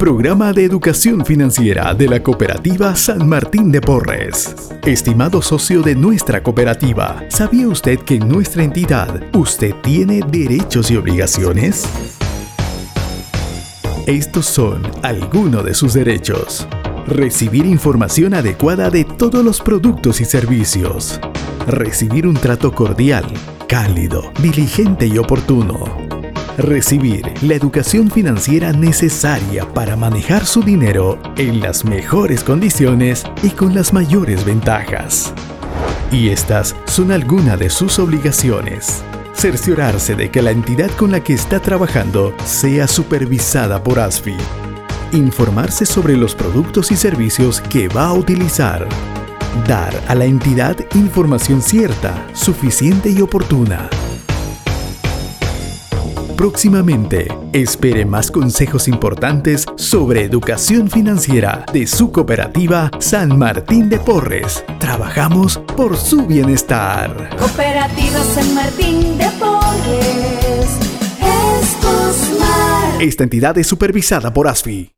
Programa 0.00 0.54
de 0.54 0.64
Educación 0.64 1.26
Financiera 1.26 1.92
de 1.92 2.08
la 2.08 2.22
Cooperativa 2.22 2.96
San 2.96 3.28
Martín 3.28 3.70
de 3.70 3.82
Porres. 3.82 4.56
Estimado 4.86 5.42
socio 5.42 5.82
de 5.82 5.94
nuestra 5.94 6.42
cooperativa, 6.42 7.22
¿sabía 7.28 7.68
usted 7.68 7.98
que 7.98 8.14
en 8.14 8.26
nuestra 8.26 8.64
entidad 8.64 9.22
usted 9.36 9.74
tiene 9.82 10.22
derechos 10.26 10.90
y 10.90 10.96
obligaciones? 10.96 11.84
Estos 14.06 14.46
son 14.46 14.80
algunos 15.02 15.66
de 15.66 15.74
sus 15.74 15.92
derechos. 15.92 16.66
Recibir 17.06 17.66
información 17.66 18.32
adecuada 18.32 18.88
de 18.88 19.04
todos 19.04 19.44
los 19.44 19.60
productos 19.60 20.22
y 20.22 20.24
servicios. 20.24 21.20
Recibir 21.66 22.26
un 22.26 22.36
trato 22.36 22.72
cordial, 22.72 23.26
cálido, 23.68 24.32
diligente 24.40 25.06
y 25.06 25.18
oportuno 25.18 26.09
recibir 26.60 27.32
la 27.42 27.54
educación 27.54 28.10
financiera 28.10 28.72
necesaria 28.72 29.66
para 29.72 29.96
manejar 29.96 30.44
su 30.44 30.62
dinero 30.62 31.18
en 31.36 31.60
las 31.60 31.84
mejores 31.84 32.44
condiciones 32.44 33.24
y 33.42 33.50
con 33.50 33.74
las 33.74 33.92
mayores 33.92 34.44
ventajas. 34.44 35.32
Y 36.12 36.28
estas 36.28 36.74
son 36.86 37.12
algunas 37.12 37.58
de 37.58 37.70
sus 37.70 37.98
obligaciones. 37.98 39.02
Cerciorarse 39.34 40.14
de 40.14 40.30
que 40.30 40.42
la 40.42 40.50
entidad 40.50 40.90
con 40.92 41.12
la 41.12 41.20
que 41.20 41.34
está 41.34 41.60
trabajando 41.60 42.34
sea 42.44 42.86
supervisada 42.86 43.82
por 43.82 43.98
ASFI. 43.98 44.36
Informarse 45.12 45.86
sobre 45.86 46.16
los 46.16 46.34
productos 46.34 46.90
y 46.90 46.96
servicios 46.96 47.60
que 47.60 47.88
va 47.88 48.06
a 48.06 48.12
utilizar. 48.12 48.86
Dar 49.66 49.94
a 50.08 50.14
la 50.14 50.24
entidad 50.24 50.76
información 50.94 51.62
cierta, 51.62 52.26
suficiente 52.34 53.10
y 53.10 53.20
oportuna 53.20 53.88
Próximamente, 56.40 57.28
espere 57.52 58.06
más 58.06 58.30
consejos 58.30 58.88
importantes 58.88 59.66
sobre 59.76 60.24
educación 60.24 60.88
financiera 60.88 61.66
de 61.70 61.86
su 61.86 62.10
cooperativa 62.10 62.90
San 62.98 63.38
Martín 63.38 63.90
de 63.90 63.98
Porres. 63.98 64.64
Trabajamos 64.78 65.58
por 65.76 65.98
su 65.98 66.26
bienestar. 66.26 67.28
Cooperativa 67.38 68.20
San 68.34 68.54
Martín 68.54 69.18
de 69.18 69.28
Porres. 69.38 70.78
Es 71.20 73.02
Esta 73.02 73.22
entidad 73.22 73.58
es 73.58 73.66
supervisada 73.66 74.32
por 74.32 74.48
ASFI. 74.48 74.94